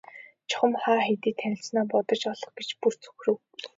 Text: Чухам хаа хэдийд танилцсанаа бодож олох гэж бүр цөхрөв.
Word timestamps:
Чухам 0.49 0.71
хаа 0.81 1.01
хэдийд 1.05 1.35
танилцсанаа 1.41 1.89
бодож 1.91 2.21
олох 2.33 2.51
гэж 2.57 2.69
бүр 2.81 2.93
цөхрөв. 3.03 3.37